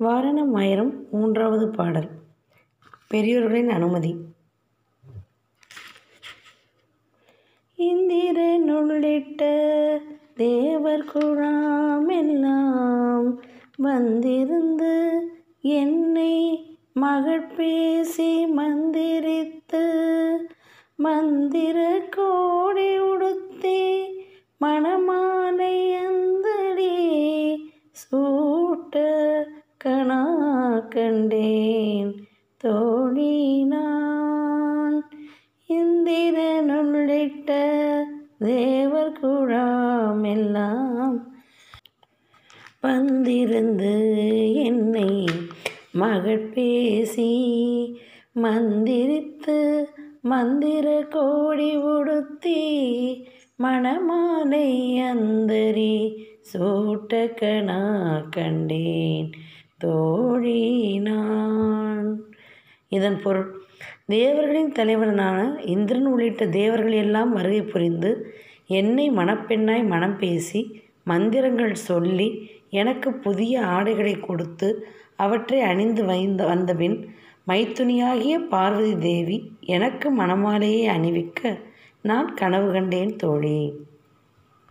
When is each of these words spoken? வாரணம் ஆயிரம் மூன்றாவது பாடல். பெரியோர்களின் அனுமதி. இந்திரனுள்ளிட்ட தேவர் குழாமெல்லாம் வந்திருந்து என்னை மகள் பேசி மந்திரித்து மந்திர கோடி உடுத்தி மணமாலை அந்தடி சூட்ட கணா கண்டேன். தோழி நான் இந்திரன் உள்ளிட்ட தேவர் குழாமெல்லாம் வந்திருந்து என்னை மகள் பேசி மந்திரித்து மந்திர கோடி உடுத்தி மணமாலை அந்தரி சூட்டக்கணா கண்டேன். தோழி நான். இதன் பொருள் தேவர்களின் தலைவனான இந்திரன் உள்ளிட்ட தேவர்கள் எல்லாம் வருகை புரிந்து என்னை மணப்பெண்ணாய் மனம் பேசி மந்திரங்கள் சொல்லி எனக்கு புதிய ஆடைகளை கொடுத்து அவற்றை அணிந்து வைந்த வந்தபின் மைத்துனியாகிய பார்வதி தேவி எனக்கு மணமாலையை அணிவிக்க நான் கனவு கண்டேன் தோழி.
வாரணம் 0.00 0.52
ஆயிரம் 0.52 1.06
மூன்றாவது 1.10 1.68
பாடல். 1.68 2.10
பெரியோர்களின் 3.08 3.68
அனுமதி. 3.68 4.16
இந்திரனுள்ளிட்ட 7.78 9.42
தேவர் 10.34 11.04
குழாமெல்லாம் 11.04 13.38
வந்திருந்து 13.76 15.20
என்னை 15.60 16.64
மகள் 16.92 17.46
பேசி 17.46 18.46
மந்திரித்து 18.46 19.86
மந்திர 20.96 22.08
கோடி 22.10 22.98
உடுத்தி 22.98 24.00
மணமாலை 24.60 26.06
அந்தடி 26.06 26.96
சூட்ட 28.00 29.04
கணா 29.84 30.22
கண்டேன். 30.88 32.10
தோழி 32.56 33.64
நான் 33.64 35.10
இந்திரன் 35.66 36.70
உள்ளிட்ட 36.78 37.50
தேவர் 38.38 39.18
குழாமெல்லாம் 39.22 41.16
வந்திருந்து 42.80 43.94
என்னை 44.64 45.24
மகள் 45.92 46.46
பேசி 46.46 47.32
மந்திரித்து 48.34 49.84
மந்திர 50.22 51.06
கோடி 51.10 51.76
உடுத்தி 51.76 52.62
மணமாலை 53.62 54.68
அந்தரி 55.12 55.94
சூட்டக்கணா 56.52 57.80
கண்டேன். 58.30 59.30
தோழி 59.80 60.60
நான். 60.98 62.08
இதன் 62.88 63.18
பொருள் 63.22 63.50
தேவர்களின் 64.06 64.72
தலைவனான 64.72 65.38
இந்திரன் 65.64 66.06
உள்ளிட்ட 66.06 66.46
தேவர்கள் 66.46 66.92
எல்லாம் 66.92 67.32
வருகை 67.32 67.62
புரிந்து 67.62 68.10
என்னை 68.66 69.10
மணப்பெண்ணாய் 69.10 69.86
மனம் 69.86 70.16
பேசி 70.18 70.60
மந்திரங்கள் 71.04 71.74
சொல்லி 71.74 72.28
எனக்கு 72.70 73.12
புதிய 73.12 73.62
ஆடைகளை 73.66 74.14
கொடுத்து 74.20 74.68
அவற்றை 75.16 75.60
அணிந்து 75.60 76.04
வைந்த 76.04 76.44
வந்தபின் 76.46 76.96
மைத்துனியாகிய 77.48 78.34
பார்வதி 78.48 78.98
தேவி 78.98 79.38
எனக்கு 79.60 80.08
மணமாலையை 80.16 80.84
அணிவிக்க 80.96 81.40
நான் 82.02 82.28
கனவு 82.34 82.72
கண்டேன் 82.72 83.16
தோழி. 83.16 83.58